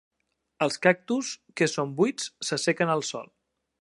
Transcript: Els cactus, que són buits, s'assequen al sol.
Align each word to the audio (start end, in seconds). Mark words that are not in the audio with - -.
Els 0.65 0.77
cactus, 0.85 1.29
que 1.61 1.67
són 1.73 1.93
buits, 2.01 2.31
s'assequen 2.49 2.95
al 2.95 3.05
sol. 3.11 3.31